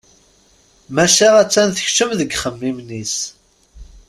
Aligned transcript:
Maca 0.95 1.27
a-tt-an 1.41 1.69
tekcem 1.71 2.11
deg 2.19 2.29
yixemmimen-is. 2.31 3.15